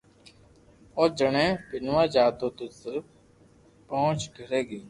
او 0.97 1.03
جڻي 1.17 1.45
پينوا 1.67 2.03
جاتو 2.13 2.47
تو 2.57 2.65
صرف 2.79 3.05
پئنچ 3.87 4.19
گھرو 4.35 4.61